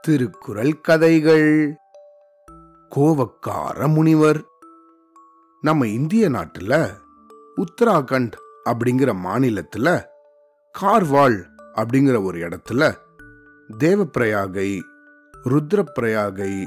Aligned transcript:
திருக்குறள் 0.00 0.80
கதைகள். 0.80 1.76
கோவக்கார 2.96 3.86
முனிவர். 3.86 4.42
நம்ம 5.60 5.86
இந்திய 5.86 6.30
நாட்டுல 6.30 6.90
உத்தராகண்ட் 7.56 8.32
அப்படிங்கிற 8.70 9.16
மாநிலத்துல 9.24 10.04
கார்வால் 10.80 11.46
அப்படிங்கிற 11.74 12.24
ஒரு 12.24 12.38
இடத்துல 12.38 12.96
தேவப்பிரயாகை 13.78 14.80
ருத்ரப்பிரயாகை 15.44 16.66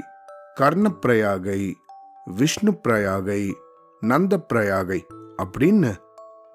கர்ணப்பிரயாகை 0.60 1.72
விஷ்ணு 2.24 2.80
பிரயாகை 2.88 3.52
நந்த 4.00 4.46
பிரயாகை 4.54 5.00
அப்படின்னு 5.42 5.94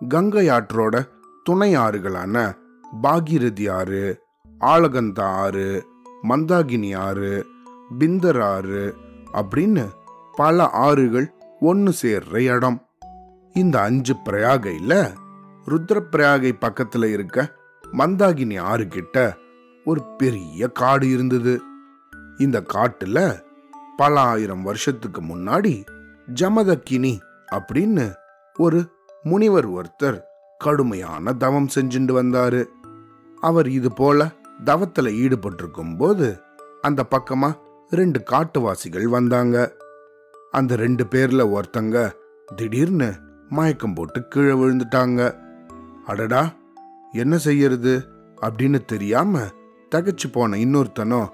கங்கை 0.08 0.50
ஆற்றோட 0.50 1.10
துணை 1.44 1.78
ஆறுகளான 1.78 2.56
பாகீரதி 3.04 3.72
ஆறு 3.72 4.23
ஆலகந்தா 4.64 5.28
ஆறு 5.44 5.86
மந்தாகினி 6.30 6.92
ஆறு 6.98 7.46
பிந்தர் 8.00 8.42
ஆறு 8.42 8.96
அப்படின்னு 9.34 9.86
பல 10.36 10.68
ஆறுகள் 10.70 11.28
ஒன்று 11.60 11.94
சேர்ற 12.02 12.38
இடம். 12.56 12.80
இந்த 13.54 13.82
அஞ்சு 13.82 14.14
பிரயாகையில் 14.26 15.14
ருத்ரப்பிரயாகை 15.68 16.52
பக்கத்தில் 16.60 17.06
இருக்க 17.06 17.56
மந்தாகினி 17.98 18.60
ஆறு 18.60 18.88
கிட்ட 18.88 19.36
ஒரு 19.86 20.02
பெரிய 20.18 20.68
காடு 20.68 21.12
இருந்தது. 21.12 21.62
இந்த 22.38 22.64
காட்டுல 22.74 23.42
பல 23.98 24.20
ஆயிரம் 24.20 24.64
வருஷத்துக்கு 24.64 25.22
முன்னாடி 25.22 25.74
ஜமதக்கினி 26.42 27.14
அப்படின்னு 27.52 28.06
ஒரு 28.58 28.80
முனிவர் 29.24 29.70
ஒருத்தர் 29.72 30.20
கடுமையான 30.58 31.34
தவம் 31.34 31.70
செஞ்சுட்டு 31.76 32.14
வந்தாரு. 32.22 32.64
அவர் 33.42 33.70
இது 33.70 33.92
போல 33.92 34.30
தவத்துல 34.66 35.10
ஈடுபட்டிருக்கும் 35.24 35.98
போது 35.98 36.40
அந்த 36.82 37.06
பக்கமா 37.12 37.58
ரெண்டு 37.90 38.24
காட்டுவாசிகள் 38.32 39.04
வந்தாங்க. 39.04 39.76
அந்த 40.52 40.76
ரெண்டு 40.76 41.04
பேர்ல 41.04 41.60
ஒருத்தங்க 41.60 42.12
திடீர்னு 42.56 43.14
மயக்கம் 43.50 43.94
போட்டு 43.94 44.28
கீழே 44.28 44.54
விழுந்துட்டாங்க. 44.54 45.36
அடடா 46.06 46.54
என்ன 47.12 47.38
செய்யறது 47.38 48.08
அப்படின்னு 48.42 48.86
தெரியாம 48.86 49.40
தகச்சு 49.96 50.32
போன 50.32 50.58
இன்னொருத்தனோ 50.58 51.28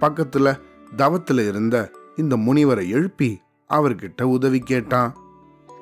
பக்கத்துல 0.00 0.58
தவத்துல 0.96 1.48
இருந்த 1.48 1.90
இந்த 2.16 2.36
முனிவரை 2.36 2.88
எழுப்பி 2.88 3.40
அவர்கிட்ட 3.70 4.22
உதவி 4.22 4.58
கேட்டான். 4.58 5.16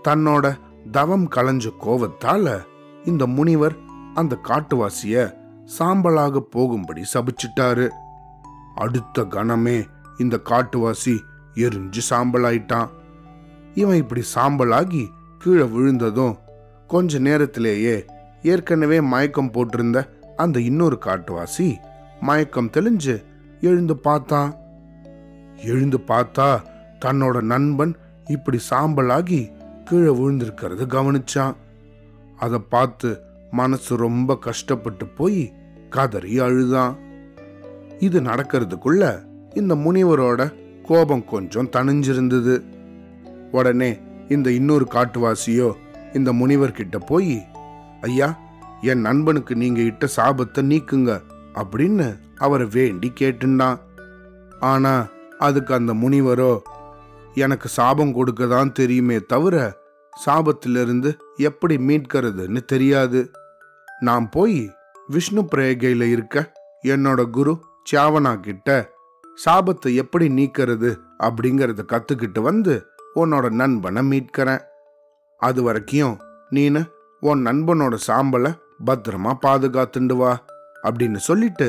தன்னோட 0.09 0.57
தவம் 0.91 1.29
களைஞ்ச 1.31 1.71
கோவத்தால 1.81 2.61
இந்த 3.05 3.27
முனிவர் 3.27 3.77
அந்த 4.15 4.39
காட்டுவாசிய 4.43 5.42
சாம்பலாக 5.79 6.39
போகும்படி 6.39 7.03
சபிச்சிட்டாரு. 7.15 7.89
அடுத்த 8.75 9.23
கணமே 9.23 9.85
இந்த 10.19 10.41
காட்டுவாசி 10.45 11.19
எரிஞ்சு 11.55 12.01
சாம்பலாயிட்டான். 12.11 12.89
இவன் 13.75 13.97
இப்படி 13.97 14.23
சாம்பலாகி 14.35 15.07
கீழே 15.39 15.63
விழுந்ததும் 15.63 16.39
கொஞ்ச 16.87 17.19
நேரத்திலேயே 17.19 18.05
ஏற்கனவே 18.43 19.01
மயக்கம் 19.01 19.53
போட்டிருந்த 19.53 20.09
அந்த 20.37 20.61
இன்னொரு 20.61 20.99
காட்டுவாசி 21.05 21.77
மயக்கம் 22.21 22.71
தெளிஞ்சு 22.71 23.25
எழுந்து 23.61 23.97
பார்த்தான். 23.97 24.55
எழுந்து 25.57 25.99
பார்த்தா 25.99 26.63
தன்னோட 27.05 27.41
நண்பன் 27.41 27.97
இப்படி 28.25 28.59
சாம்பலாகி 28.71 29.41
கீழே 29.85 30.13
விழுந்திருக்கிறது 30.13 30.85
கவனிச்சான். 30.95 31.55
அதை 32.39 32.59
பார்த்து 32.59 33.11
மனசு 33.53 33.97
ரொம்ப 33.97 34.37
கஷ்டப்பட்டு 34.37 35.07
போய் 35.07 35.43
கதறி 35.89 36.35
அழுதான். 36.41 36.95
இது 37.99 38.21
நடக்கிறதுக்குள்ள 38.21 39.05
இந்த 39.55 39.75
முனிவரோட 39.75 40.41
கோபம் 40.83 41.25
கொஞ்சம் 41.25 41.71
தணிஞ்சிருந்தது. 41.77 42.55
உடனே 43.51 43.91
இந்த 44.29 44.51
இன்னொரு 44.51 44.87
காட்டுவாசியோ 44.91 45.69
இந்த 46.13 46.31
முனிவர்கிட்ட 46.33 46.97
போய் 47.07 47.37
ஐயா 48.01 48.29
என் 48.81 49.01
நண்பனுக்கு 49.01 49.55
நீங்க 49.57 49.81
இட்ட 49.81 50.09
சாபத்தை 50.17 50.63
நீக்குங்க 50.71 51.13
அப்படின்னு 51.55 52.07
அவரை 52.39 52.67
வேண்டி 52.73 53.13
கேட்டுண்டான். 53.21 53.79
ஆனா 54.61 54.95
அதுக்கு 55.39 55.75
அந்த 55.75 55.93
முனிவரோ 55.95 56.53
எனக்கு 57.35 57.69
சாபம் 57.69 58.13
கொடுக்க 58.13 58.47
தான் 58.47 58.73
தெரியுமே 58.73 59.19
தவிர 59.27 59.57
சாபத்திலிருந்து 60.13 61.11
எப்படி 61.49 61.77
மீட்கிறதுன்னு 61.89 62.61
தெரியாது. 62.65 63.21
நான் 64.07 64.27
போய் 64.29 64.61
விஷ்ணு 65.07 65.43
பிரேகையில் 65.53 66.05
இருக்க 66.15 66.37
என்னோட 66.85 67.21
குரு 67.31 67.53
சாவனா 67.91 68.33
கிட்ட 68.41 68.69
சாபத்தை 69.39 69.91
எப்படி 69.95 70.27
நீக்கிறது 70.29 70.91
அப்படிங்கறத 71.19 71.83
கத்துக்கிட்டு 71.93 72.41
வந்து 72.41 72.75
உன்னோட 73.17 73.47
நண்பனை 73.51 74.03
மீட்கிறேன். 74.03 74.63
அது 75.41 75.61
வரைக்கும் 75.63 76.17
நீனு 76.51 76.83
உன் 77.21 77.43
நண்பனோட 77.47 77.95
சாம்பலை 78.07 78.51
பத்திரமா 78.87 79.33
பாதுகாத்துண்டு 79.47 80.17
வா 80.17 80.33
அப்படின்னு 80.83 81.21
சொல்லிட்டு 81.29 81.69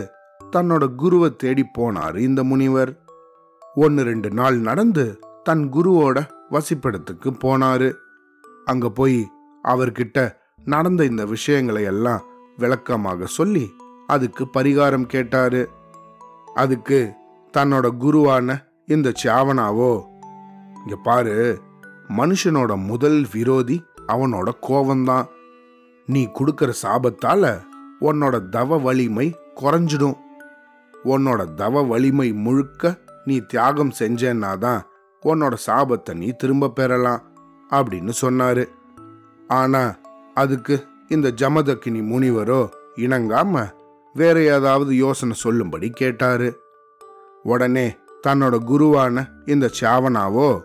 தன்னோட 0.55 0.83
குருவை 0.95 1.29
தேடி 1.35 1.65
போனார் 1.77 2.15
இந்த 2.27 2.43
முனிவர். 2.43 2.91
ஒன்று 3.75 4.03
ரெண்டு 4.03 4.29
நாள் 4.31 4.57
நடந்து 4.69 5.05
தன் 5.43 5.65
குருவோட 5.73 6.17
வசிப்பிடத்துக்கு 6.51 7.29
போனாரு. 7.43 7.89
அங்க 8.65 8.89
போய் 8.89 9.19
அவர்கிட்ட 9.63 10.19
நடந்த 10.65 11.05
இந்த 11.05 11.25
விஷயங்களை 11.25 11.83
எல்லாம் 11.83 12.21
விளக்கமாக 12.57 13.25
சொல்லி 13.25 13.73
அதுக்கு 14.07 14.47
பரிகாரம் 14.53 15.05
கேட்டாரு. 15.05 15.69
அதுக்கு 16.55 17.13
தன்னோட 17.57 17.89
குருவான 17.99 18.63
இந்த 18.85 19.11
சாவனாவோ 19.23 20.03
இங்க 20.75 20.95
பாரு 21.03 21.61
மனுஷனோட 22.07 22.85
முதல் 22.85 23.25
விரோதி 23.31 23.83
அவனோட 24.07 24.51
கோவம்தான். 24.61 25.25
நீ 26.05 26.29
கொடுக்கற 26.33 26.73
சாபத்தால 26.81 27.61
உன்னோட 28.01 28.49
தவ 28.49 28.77
வலிமை 28.77 29.37
குறைஞ்சிடும். 29.55 30.17
உன்னோட 31.03 31.53
தவ 31.53 31.83
வலிமை 31.83 32.33
முழுக்க 32.33 32.97
நீ 33.25 33.39
தியாகம் 33.39 33.93
செஞ்சேன்னாதான் 33.99 34.81
உன்னோட 35.23 35.57
சாபத்தை 35.67 36.13
நீ 36.13 36.27
திரும்ப 36.27 36.69
பெறலாம் 36.69 37.21
அப்படின்னு 37.69 38.11
சொன்னாரு. 38.21 38.65
ஆனா 39.47 39.95
அதுக்கு 40.33 40.87
இந்த 41.07 41.31
ஜமதக்கினி 41.31 42.01
முனிவரோ 42.03 42.69
இணங்காம 42.95 43.71
வேற 44.13 44.41
ஏதாவது 44.41 44.95
யோசனை 44.95 45.35
சொல்லும்படி 45.35 45.89
கேட்டாரு. 45.89 46.59
உடனே 47.43 47.95
தன்னோட 48.27 48.57
குருவான 48.67 49.27
இந்த 49.45 49.69
சாவனாவோ 49.81 50.61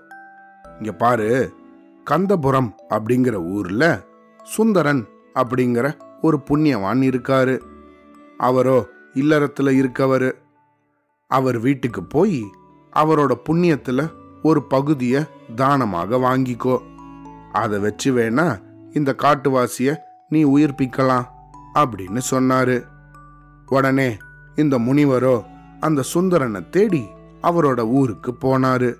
இங்க 0.78 0.92
பாரு 0.98 1.52
கந்தபுரம் 2.10 2.74
அப்படிங்கிற 2.90 3.32
ஊர்ல 3.32 4.04
சுந்தரன் 4.42 5.08
அப்படிங்கிற 5.34 5.98
ஒரு 6.20 6.40
புண்ணியவான் 6.50 7.00
இருக்காரு. 7.08 7.60
அவரோ 8.38 8.88
இல்லறத்துல 9.14 9.82
இருக்கவர். 9.82 10.32
அவர் 11.26 11.58
வீட்டுக்கு 11.58 12.04
போய் 12.04 12.44
அவரோட 12.96 13.34
புண்ணியத்துல 13.48 14.12
ஒரு 14.42 14.62
பகுதியை 14.62 15.22
தானமாக 15.54 16.16
வாங்கிக்கோ. 16.16 16.78
அதை 17.52 17.78
வச்சு 17.78 18.14
வேணா 18.14 18.67
இந்த 18.92 19.14
காட்டுவாசிய 19.18 19.96
நீ 20.28 20.44
உயிர்ப்பிக்கலாம் 20.44 21.26
அப்படின்னு 21.74 22.20
சொன்னாரு. 22.30 22.84
உடனே 23.66 24.16
இந்த 24.56 24.78
முனிவரோ 24.78 25.44
அந்த 25.80 26.04
சுந்தரனை 26.14 26.68
தேடி 26.68 27.04
அவரோட 27.42 27.80
ஊருக்கு 27.86 28.36
போனாரு. 28.40 28.94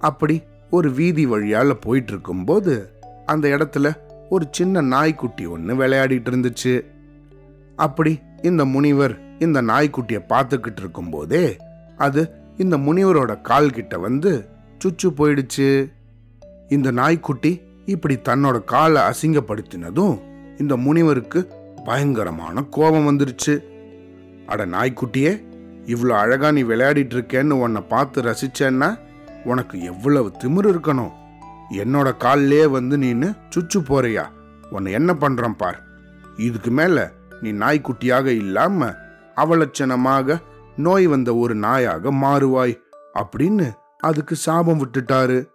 அப்படி 0.00 0.42
ஒரு 0.70 0.92
வீதி 0.92 1.26
வழியால 1.26 1.70
போயிட்டு 1.70 2.12
இருக்கும்போது 2.12 3.00
அந்த 3.26 3.48
இடத்துல 3.48 3.96
ஒரு 4.30 4.48
சின்ன 4.50 4.80
நாய்க்குட்டி 4.80 5.46
ஒன்று 5.46 5.74
விளையாடிட்டு 5.74 6.30
இருந்துச்சு 6.30 6.84
அப்படி 7.76 8.20
இந்த 8.42 8.64
முனிவர் 8.64 9.38
இந்த 9.38 9.62
நாய்க்குட்டியை 9.62 10.20
பார்த்துக்கிட்டு 10.28 10.80
இருக்கும்போதே 10.80 11.56
அது 11.96 12.30
இந்த 12.56 12.76
முனிவரோட 12.76 13.32
கால்கிட்ட 13.48 14.00
வந்து 14.00 14.48
சுச்சு 14.84 15.10
போயிடுச்சு. 15.10 15.92
இந்த 16.68 16.90
நாய்க்குட்டி 16.90 17.62
இப்படி 17.84 18.18
தன்னோட 18.28 18.64
காலை 18.64 19.02
அசிங்கப்படுத்தினதும் 19.02 20.20
இந்த 20.58 20.76
முனிவருக்கு 20.76 21.52
பயங்கரமான 21.84 22.62
கோபம் 22.62 23.08
வந்துருச்சு. 23.10 23.64
அட 24.46 24.66
நாய்க்குட்டியே 24.66 25.44
இவ்வளோ 25.86 26.08
அழகா 26.08 26.50
நீ 26.50 26.62
விளையாடிட்டு 26.62 27.14
இருக்கேன்னு 27.14 27.50
உன்னை 27.50 27.80
பார்த்து 27.80 28.22
ரசிச்சேன்னா 28.22 28.98
உனக்கு 29.44 29.82
எவ்வளவு 29.82 30.32
திமிரு 30.38 30.68
இருக்கணும். 30.74 31.10
என்னோட 31.70 32.16
காலிலே 32.16 32.66
வந்து 32.66 32.98
நீனு 32.98 33.36
சுச்சு 33.50 33.78
போறியா? 33.78 34.24
உன்னை 34.70 34.92
என்ன 34.92 35.14
பண்றேன் 35.14 35.56
பார்? 35.56 35.82
இதுக்கு 36.36 36.70
மேல 36.70 37.10
நீ 37.40 37.52
நாய்க்குட்டியாக 37.52 38.26
இல்லாம 38.26 38.94
அவலட்சணமாக 39.36 40.40
நோய் 40.76 41.06
வந்த 41.06 41.36
ஒரு 41.36 41.56
நாயாக 41.56 42.10
மாறுவாய் 42.10 42.80
அப்படின்னு 43.14 43.72
அதுக்கு 43.98 44.34
சாபம் 44.34 44.86
விட்டுட்டாரு. 44.86 45.48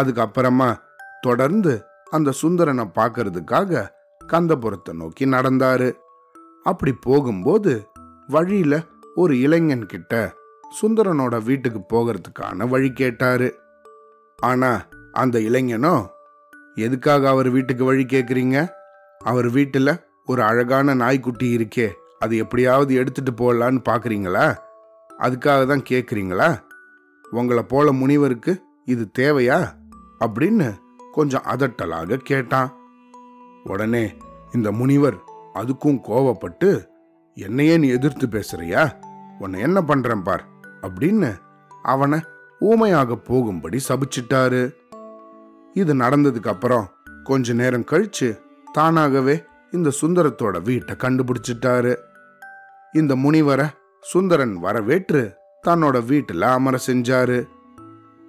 அதுக்கப்புறமா 0.00 0.76
தொடர்ந்து 1.20 1.84
அந்த 2.10 2.32
சுந்தரனை 2.42 2.84
பார்க்கறதுக்காக 2.94 3.86
கந்தபுரத்தை 4.32 4.92
நோக்கி 4.92 5.26
நடந்தாரு. 5.26 5.92
அப்படி 6.64 6.92
போகும்போது 7.00 7.88
வழியில 8.26 8.80
ஒரு 9.14 9.40
இளைஞன் 9.40 9.86
கிட்ட 9.86 10.34
சுந்தரனோட 10.82 11.42
வீட்டுக்கு 11.42 11.80
போகிறதுக்கான 11.92 12.68
வழி 12.68 12.92
கேட்டாரு. 12.92 13.58
ஆனா 14.38 14.84
அந்த 15.12 15.38
இளைஞனோ 15.38 16.06
எதுக்காக 16.74 17.28
அவர் 17.28 17.48
வீட்டுக்கு 17.48 17.84
வழி 17.84 18.04
கேட்குறீங்க 18.04 18.72
அவர் 19.20 19.48
வீட்டில் 19.50 20.00
ஒரு 20.26 20.42
அழகான 20.42 20.94
நாய்க்குட்டி 20.94 21.56
இருக்கே 21.56 21.88
அது 22.18 22.36
எப்படியாவது 22.36 22.94
எடுத்துட்டு 22.94 23.32
போகலான்னு 23.32 23.80
பார்க்குறீங்களா 23.88 24.46
அதுக்காக 25.18 25.66
தான் 25.66 25.86
கேட்குறீங்களா 25.88 26.60
உங்களை 27.30 27.62
போல 27.62 27.92
முனிவருக்கு 27.92 28.62
இது 28.84 29.10
தேவையா? 29.18 29.58
அப்படின்னு 30.20 30.68
கொஞ்சம் 31.12 31.42
அதட்டலாக 31.42 32.16
கேட்டான். 32.16 32.76
உடனே 33.64 34.16
இந்த 34.52 34.72
முனிவர் 34.72 35.16
அதுக்கும் 35.54 36.00
கோவப்பட்டு 36.08 36.86
என்னையே 37.34 37.76
நீ 37.76 37.88
எதிர்த்து 37.88 38.26
பேசுறியா? 38.26 38.92
உன்னை 39.38 39.60
என்ன 39.60 39.82
பண்றேன் 39.82 40.22
பார் 40.22 40.44
அப்படின்னு 40.80 41.36
அவனை 41.82 42.20
ஊமையாக 42.60 43.16
போகும்படி 43.16 43.80
சபிச்சிட்டாரு. 43.88 44.72
இது 45.74 45.94
நடந்ததுக்கு 45.94 46.48
அப்புறம் 46.48 46.88
கொஞ்ச 47.24 47.52
நேரம் 47.52 47.84
கழிச்சு 47.84 48.40
தானாகவே 48.72 49.44
இந்த 49.70 49.90
சுந்தரத்தோட 50.00 50.62
வீட்டை 50.62 50.96
கண்டுபிடிச்சிட்டாரு. 50.98 51.96
இந்த 52.92 53.16
முனிவரை 53.16 53.68
சுந்தரன் 54.00 54.54
வரவேற்று 54.54 55.34
தன்னோட 55.66 56.00
வீட்டுல 56.00 56.40
அமர 56.40 56.78
செஞ்சாரு. 56.86 57.46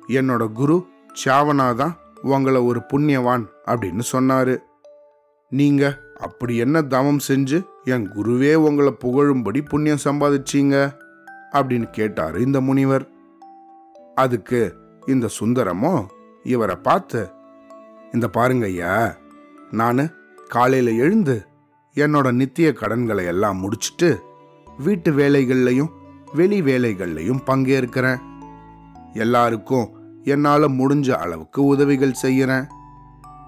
என்னோட 0.07 0.51
குரு 0.51 0.87
சாவனாதான் 1.25 1.93
உங்களை 2.21 2.61
ஒரு 2.61 2.81
புண்ணியவான் 2.93 3.45
அப்படின்னு 3.65 4.01
சொன்னாரு. 4.11 4.57
நீங்க 5.49 5.99
அப்படி 6.19 6.57
என்ன 6.57 6.81
தவம் 6.81 7.19
செஞ்சு 7.27 7.63
என் 7.83 8.11
குருவே 8.11 8.53
உங்களை 8.53 8.93
புகழும்படி 9.03 9.65
புண்ணியம் 9.65 10.03
சம்பாதிச்சீங்க? 10.03 10.91
அப்படின்னு 11.51 11.89
கேட்டாரு 11.89 12.41
இந்த 12.41 12.61
முனிவர். 12.61 13.09
அதுக்கு 14.15 14.75
இந்த 15.07 15.27
சுந்தரமோ 15.39 16.05
இவரை 16.43 16.75
பார்த்து 16.75 17.29
இந்த 18.11 18.27
பாருங்க 18.27 18.65
ஐயா 18.65 19.15
நான் 19.71 20.11
காலையில் 20.47 20.97
எழுந்து 20.97 21.47
என்னோட 21.95 22.31
நித்திய 22.31 22.73
கடன்களை 22.73 23.25
எல்லாம் 23.25 23.57
முடிச்சிட்டு 23.57 24.21
வீட்டு 24.77 25.11
வேலைகள்லையும் 25.11 25.89
வெளி 26.33 26.61
வேலைகள்லையும் 26.61 27.39
பங்கேற்கிறேன். 27.45 28.19
எல்லாருக்கும் 29.13 30.00
என்னால் 30.23 30.71
முடிஞ்ச 30.71 31.11
அளவுக்கு 31.11 31.65
உதவிகள் 31.65 32.13
செய்கிறேன் 32.13 32.67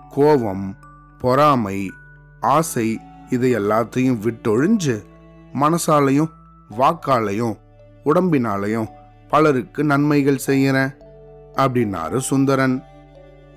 கோபம் 0.10 0.75
பொறாமை 1.20 1.92
ஆசை 2.40 3.00
இது 3.30 3.60
எல்லாத்தையும் 3.60 4.20
விட்டொழிஞ்சு 4.20 5.04
மனசாலையும் 5.54 6.30
வாக்காலையும் 6.78 7.58
உடம்பினாலையும் 8.06 8.88
பலருக்கு 9.30 9.84
நன்மைகள் 9.84 10.38
செய்கிறேன் 10.38 10.92
அப்படின்னாரு 11.56 12.18
சுந்தரன். 12.18 12.84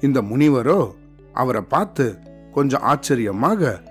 இந்த 0.01 0.23
முனிவரோ 0.23 0.95
அவரை 1.33 1.63
பார்த்து 1.63 2.19
கொஞ்சம் 2.53 2.83
ஆச்சரியமாக 2.83 3.83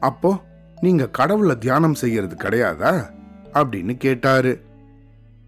அப்போ 0.00 0.40
நீங்க 0.80 1.08
கடவுளை 1.08 1.58
தியானம் 1.58 1.94
செய்யறது 1.94 2.36
கிடையாதா? 2.36 3.10
அப்படின்னு 3.52 3.96
கேட்டாரு. 3.96 4.60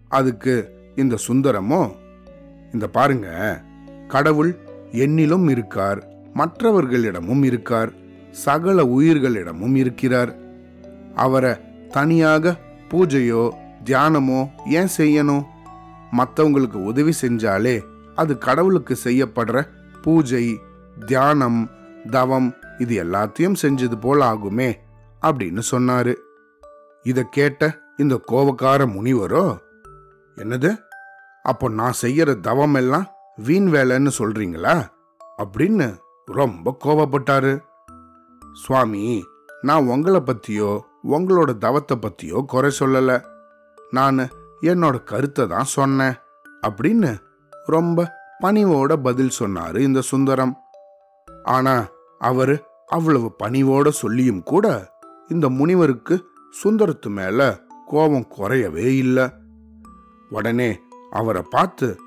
அதுக்கு 0.09 0.73
இந்த 0.95 1.15
சுந்தரமோ 1.27 1.91
இந்த 2.73 2.87
பாருங்க. 2.87 3.61
கடவுள் 4.07 4.57
என்னிலும் 4.91 5.49
இருக்கார் 5.49 6.07
மற்றவர்களிடமும் 6.35 7.43
இருக்கார் 7.43 7.91
சகல 8.31 8.83
உயிர்களிடமும் 8.83 9.75
இருக்கிறார். 9.75 10.35
அவரை 11.15 11.53
தனியாக 11.89 12.55
பூஜையோ 12.89 13.49
தியானமோ 13.85 14.49
ஏன் 14.65 14.91
செய்யணும்? 14.97 15.45
மற்றவங்களுக்கு 16.17 16.79
உதவி 16.83 17.13
செஞ்சாலே 17.21 17.81
அது 18.15 18.37
கடவுளுக்கு 18.37 18.97
செய்யப்படுற 19.03 19.67
பூஜை 20.01 20.59
தியானம் 21.05 21.69
தவம் 22.11 22.55
இது 22.77 23.03
எல்லாத்தையும் 23.03 23.59
செஞ்சது 23.61 23.95
போல் 23.99 24.19
ஆகுமே 24.19 24.73
அப்படின்னு 25.21 25.61
சொன்னாரு. 25.71 26.13
இதை 27.03 27.23
கேட்ட 27.29 27.77
இந்த 27.97 28.21
கோபக்கார 28.31 28.85
முனிவரோ 28.85 29.57
என்னது? 30.37 30.71
அப்போ 31.43 31.69
நான் 31.69 31.93
செய்யற 32.01 32.39
தவம் 32.39 32.73
எல்லாம் 32.73 33.07
வீண் 33.35 33.67
வேலைன்னு 33.73 34.11
சொல்றீங்களா? 34.17 34.89
அப்படின்னு 35.37 35.97
ரொம்ப 36.25 36.77
கோவப்பட்டாரு. 36.83 37.59
சுவாமி 38.53 39.23
நான் 39.61 39.87
உங்களை 39.87 40.21
பத்தியோ 40.21 40.79
உங்களோட 41.03 41.57
தவத்தை 41.57 41.97
பத்தியோ 41.97 42.45
குறை 42.45 42.71
சொல்லல. 42.79 43.23
நான் 43.91 44.29
என்னோட 44.61 45.03
கருத்தை 45.03 45.47
தான் 45.47 45.63
சொன்னேன் 45.63 46.13
அப்படின்னு 46.67 47.17
ரொம்ப 47.65 48.13
பணிவோட 48.41 48.93
பதில் 49.03 49.31
சொன்னாரு 49.39 49.77
இந்த 49.77 50.01
சுந்தரம். 50.01 50.57
ஆனா 51.43 51.87
அவரு 52.19 52.63
அவ்வளவு 52.87 53.35
பணிவோட 53.43 53.89
சொல்லியும் 53.89 54.43
கூட 54.43 54.91
இந்த 55.27 55.49
முனிவருக்கு 55.49 56.25
சுந்தரத்து 56.63 57.07
மேல 57.07 57.59
கோபம் 57.85 58.27
குறையவே 58.37 58.85
இல்லை. 58.85 59.29
உடனே 60.29 60.79
அவரை 61.11 61.41
பார்த்து 61.49 61.99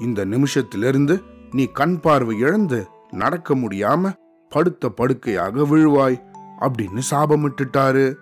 இந்த 0.00 0.24
நிமிஷத்திலிருந்து 0.24 1.22
நீ 1.50 1.64
கண் 1.64 2.00
பார்வை 2.00 2.38
இழந்து 2.38 2.88
நடக்க 3.10 3.54
முடியாம 3.54 4.12
படுத்த 4.48 4.88
படுக்கையாக 4.88 5.62
விழுவாய் 5.62 6.22
அப்படின்னு 6.60 7.00
சாபமிட்டுட்டாரு. 7.10 8.14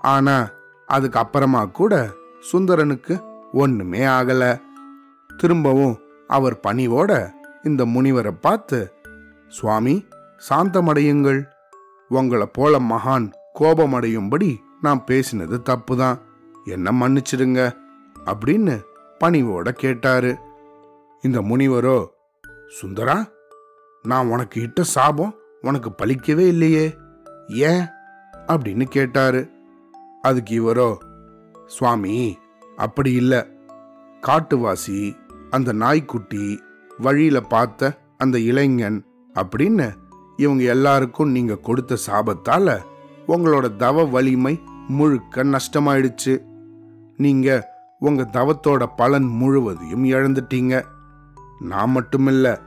ஆனா 0.00 0.50
அதுக்கு 0.86 1.18
அப்புறமா 1.18 1.64
கூட 1.64 2.10
சுந்தரனுக்கு 2.52 3.22
ஒண்ணுமே 3.52 4.00
ஆகல. 4.00 4.60
திரும்பவும் 5.36 5.98
அவர் 6.26 6.60
பணிவோட 6.66 7.30
இந்த 7.62 7.84
முனிவரை 7.84 8.30
பார்த்து 8.40 8.92
சுவாமி 9.48 10.06
சாந்தமடையுங்கள். 10.48 11.44
உங்களை 12.08 12.46
போல 12.52 12.78
மகான் 12.78 13.32
கோபமடையும்படி 13.58 14.58
நான் 14.80 15.04
பேசினது 15.06 15.60
தப்புதான். 15.64 16.18
என்ன 16.64 16.92
மன்னிச்சிடுங்க 16.92 17.72
அப்படின்னு 18.26 18.82
பணிவோட 19.24 19.68
கேட்டாரு. 19.68 20.38
இந்த 21.22 21.40
முனிவரோ 21.40 22.06
சுந்தரா 22.66 23.24
நான் 24.02 24.28
உனக்கு 24.28 24.60
இட்ட 24.60 24.82
சாபம் 24.82 25.34
உனக்கு 25.60 25.90
பலிக்கவே 25.90 26.38
இல்லையே 26.38 26.94
ஏன்? 27.48 27.84
அப்படின்னு 28.48 28.84
கேட்டாரு. 28.84 29.50
அதுக்கு 30.22 30.62
இவரோ 30.62 30.96
சுவாமி 31.66 32.38
அப்படி 32.76 33.12
இல்லை. 33.12 33.38
காட்டுவாசி 34.20 35.16
அந்த 35.50 35.72
நாய்க்குட்டி 35.72 36.62
வழியில 36.98 37.40
பார்த்த 37.40 37.98
அந்த 38.18 38.38
இளைஞன் 38.38 39.04
அப்படின்னு 39.34 39.92
இவங்க 40.36 40.62
எல்லாருக்கும் 40.62 41.30
நீங்க 41.30 41.56
கொடுத்த 41.56 41.96
சாபத்தால 42.06 42.78
உங்களோட 43.28 43.76
தவ 43.76 44.04
வலிமை 44.04 44.60
முழுக்க 44.88 45.44
நஷ்டமாயிடுச்சு. 45.44 46.44
நீங்க 47.16 47.69
உங்க 48.00 48.22
தவத்தோட 48.32 48.86
பலன் 48.96 49.24
முழுவதையும் 49.24 50.04
இழந்துட்டீங்க. 50.04 50.82
நான் 51.60 51.96
மட்டுமில்ல. 51.96 52.58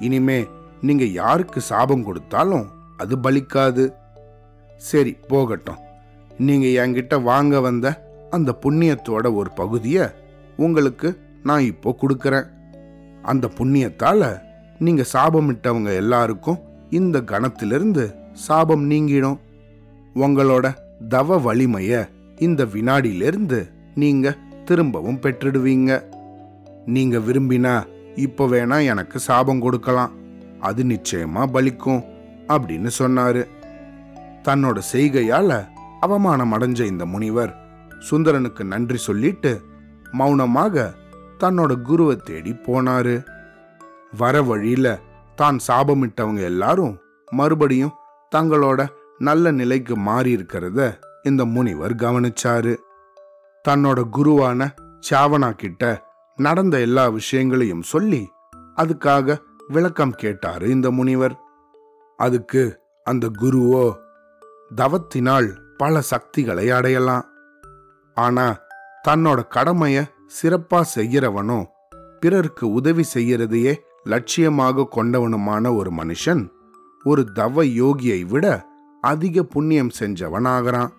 இனிமே 0.00 0.46
நீங்க 0.80 1.04
யாருக்கு 1.04 1.60
சாபம் 1.60 2.04
கொடுத்தாலும் 2.04 2.68
அது 2.96 3.16
பலிக்காது. 3.16 3.92
சரி 4.76 5.16
போகட்டும். 5.28 5.76
நீங்க 6.38 6.86
என்கிட்ட 6.86 7.22
வாங்க 7.22 7.60
வந்த 7.60 7.86
அந்த 8.30 8.58
புண்ணியத்தோட 8.62 9.34
ஒரு 9.34 9.50
பகுதியை 9.50 10.06
உங்களுக்கு 10.56 11.20
நான் 11.42 11.60
இப்போ 11.60 11.96
கொடுக்கறேன். 12.00 12.46
அந்த 13.22 13.50
புண்ணியத்தால 13.58 14.40
நீங்க 14.78 15.04
சாபமிட்டவங்க 15.12 15.94
எல்லாருக்கும் 15.94 16.58
இந்த 16.90 17.20
கணத்திலிருந்து 17.20 18.14
சாபம் 18.32 18.90
நீங்கிடும். 18.90 19.38
உங்களோட 20.14 20.74
தவ 21.08 21.54
வலிமைய 21.54 22.08
இந்த 22.38 22.64
வினாடியிலிருந்து 22.64 23.70
நீங்க 23.94 24.36
திரும்பவும் 24.70 25.22
பெற்றுடுவீங்க. 25.22 25.92
நீங்க 26.86 27.16
விரும்பினா 27.18 27.74
இப்ப 28.24 28.46
வேணா 28.46 28.76
எனக்கு 28.84 29.18
சாபம் 29.18 29.60
கொடுக்கலாம். 29.60 30.12
அது 30.68 30.84
நிச்சயமா 30.84 31.42
பலிக்கும் 31.54 32.02
அப்படின்னு 32.54 32.90
சொன்னாரு. 32.98 33.42
தன்னோட 34.48 34.78
செய்கையால 34.92 35.50
அவமானம் 36.00 36.52
அடைஞ்ச 36.52 36.80
இந்த 36.86 37.04
முனிவர் 37.06 37.52
சுந்தரனுக்கு 38.10 38.62
நன்றி 38.64 38.98
சொல்லிட்டு 39.06 39.52
மௌனமாக 40.12 40.84
தன்னோட 41.40 41.72
குருவை 41.88 42.16
தேடி 42.16 42.52
போனாரு. 42.66 43.16
வர 44.22 44.42
வழியில 44.42 44.86
தான் 45.36 45.58
சாபமிட்டவங்க 45.68 46.42
எல்லாரும் 46.52 46.94
மறுபடியும் 47.32 47.96
தங்களோட 48.36 48.80
நல்ல 49.18 49.50
நிலைக்கு 49.50 49.96
மாறி 50.08 50.30
இருக்கிறத 50.36 50.80
இந்த 51.22 51.44
முனிவர் 51.54 51.94
கவனிச்சாரு. 51.94 52.74
தன்னோட 53.68 54.00
குருவான 54.12 54.68
சாவனா 55.10 55.50
கிட்ட 55.50 56.08
நடந்த 56.36 56.80
எல்லா 56.80 57.08
விஷயங்களையும் 57.08 57.82
சொல்லி 57.82 58.30
அதுக்காக 58.76 59.36
விளக்கம் 59.68 60.12
கேட்டாரு 60.12 60.70
இந்த 60.70 60.90
முனிவர். 60.90 61.34
அதுக்கு 62.16 62.62
அந்த 63.04 63.30
குருவோ 63.38 63.84
தவத்தினால் 64.76 65.48
பல 65.76 66.00
சக்திகளை 66.00 66.70
அடையலாம். 66.70 67.24
ஆனா 68.14 68.46
தன்னோட 69.08 69.40
கடமைய 69.54 69.98
சிறப்பா 70.42 70.80
செய்யறவனும் 70.94 71.66
பிறருக்கு 72.20 72.72
உதவி 72.72 73.04
செய்யறதையே 73.14 73.74
லட்சியமாக 74.04 74.86
கொண்டவனுமான 74.96 75.76
ஒரு 75.76 75.90
மனுஷன் 75.90 76.42
ஒரு 77.04 77.24
தவ 77.32 77.64
யோகியை 77.64 78.20
விட 78.26 78.46
அதிக 79.00 79.42
புண்ணியம் 79.42 79.92
செஞ்சவன் 79.98 80.48
ஆகிறான் 80.48 80.90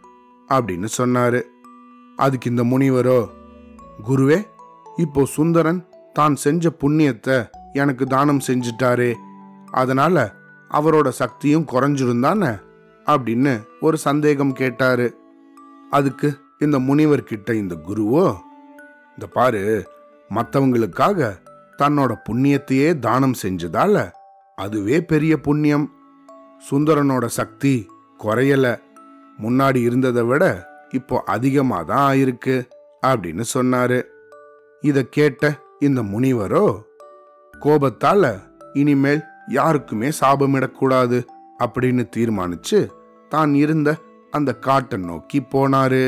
அப்படின்னு 0.50 0.88
சொன்னாரு. 0.98 1.42
அதுக்கு 2.22 2.50
இந்த 2.50 2.64
முனிவரோ 2.64 3.20
குருவே 4.08 4.38
இப்போ 4.98 5.26
சுந்தரன் 5.26 5.82
தான் 6.14 6.36
செஞ்ச 6.36 6.70
புண்ணியத்தை 6.80 7.38
எனக்கு 7.74 8.06
தானம் 8.06 8.42
செஞ்சிட்டாரு 8.48 9.10
அதனால 9.72 10.34
அவரோட 10.72 11.08
சக்தியும் 11.10 11.68
குறைஞ்சிருந்தானே? 11.72 12.52
அப்படின்னு 13.06 13.54
ஒரு 13.82 13.98
சந்தேகம் 13.98 14.54
கேட்டாரு. 14.54 15.08
அதுக்கு 15.90 16.28
இந்த 16.60 16.80
முனிவர் 16.80 17.24
கிட்ட 17.24 17.54
இந்த 17.54 17.76
குருவோ 17.88 18.26
இந்த 19.10 19.28
பாரு 19.34 19.62
மற்றவங்களுக்காக 20.30 21.30
தன்னோட 21.78 22.12
புண்ணியத்தையே 22.30 23.00
தானம் 23.00 23.40
செஞ்சதால 23.44 24.12
அதுவே 24.58 24.98
பெரிய 25.02 25.34
புண்ணியம். 25.40 25.88
சுந்தரனோட 26.70 27.26
சக்தி 27.26 27.88
குறையல. 28.20 28.66
முன்னாடி 29.42 29.80
இருந்ததை 29.82 30.24
விட 30.24 30.44
இப்போ 30.92 31.18
அதிகமாக 31.34 31.88
தான் 31.92 32.06
ஆயிருக்கு 32.12 32.56
அப்படின்னு 33.04 33.44
சொன்னாரு. 33.56 34.00
இதை 34.84 35.04
கேட்ட 35.10 35.52
இந்த 35.80 36.02
முனிவரோ 36.12 36.66
கோபத்தால 37.54 38.32
இனிமேல் 38.74 39.22
யாருக்குமே 39.58 40.10
சாபமிடக்கூடாது 40.20 41.18
அப்படின்னு 41.64 42.04
தீர்மானிச்சு 42.16 42.80
தான் 43.32 43.54
இருந்த 43.64 43.90
அந்த 44.34 44.52
காட்டை 44.68 44.98
நோக்கி 45.10 45.40
போனாரு. 45.54 46.06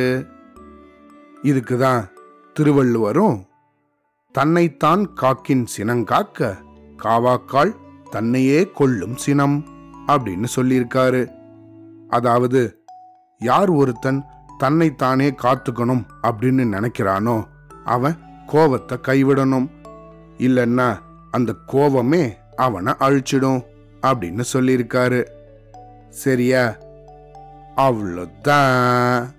இதுக்கு 1.42 1.78
தான் 1.78 2.04
திருவள்ளுவரும் 2.56 3.38
தன்னைத்தான் 4.36 5.04
காக்கின் 5.22 5.66
சினங்காக்க 5.76 6.52
காவாக்கால் 7.04 7.74
தன்னையே 8.10 8.60
கொள்ளும் 8.80 9.16
சினம் 9.16 9.58
அப்படின்னு 10.08 10.48
சொல்லியிருக்காரு. 10.56 11.24
அதாவது 12.10 12.62
யார் 13.42 13.72
ஒருத்தன் 13.72 14.20
தன்னைத்தானே 14.58 15.30
காத்துக்கணும் 15.30 16.06
அப்படின்னு 16.28 16.68
நினைக்கிறானோ 16.76 17.48
அவன் 17.86 18.18
கோவத்தை 18.48 18.96
கைவிடணும். 19.08 19.70
இல்லைன்னா 20.38 20.98
அந்த 21.32 21.56
கோவமே 21.72 22.34
அவனை 22.56 22.94
அழிச்சிடும் 23.00 23.64
அப்படின்னு 24.02 24.44
சொல்லியிருக்காரு. 24.54 25.28
சரியா? 26.10 26.76
அவ்வளோதான் 27.76 29.30